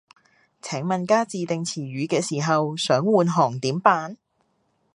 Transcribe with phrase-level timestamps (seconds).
[0.63, 4.17] 請問加自訂詞語嘅時候，想換行點辦